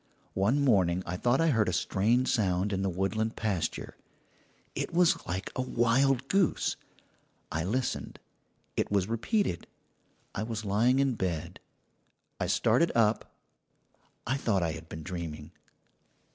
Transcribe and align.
"One 0.33 0.61
morning 0.65 1.03
I 1.05 1.15
thought 1.15 1.39
I 1.39 1.49
heard 1.51 1.69
a 1.69 1.73
strange 1.73 2.27
sound 2.27 2.73
in 2.73 2.81
the 2.81 2.89
woodland 2.89 3.35
pasture. 3.35 3.97
It 4.73 4.91
was 4.91 5.27
like 5.27 5.51
a 5.55 5.61
wild 5.61 6.27
goose. 6.27 6.75
I 7.51 7.63
listened; 7.63 8.17
it 8.75 8.89
was 8.91 9.05
repeated. 9.07 9.67
I 10.33 10.41
was 10.41 10.65
lying 10.65 10.97
in 10.97 11.13
bed. 11.13 11.59
I 12.39 12.47
started 12.47 12.91
up 12.95 13.35
I 14.25 14.37
thought 14.37 14.63
I 14.63 14.71
had 14.71 14.89
been 14.89 15.03
dreaming. 15.03 15.51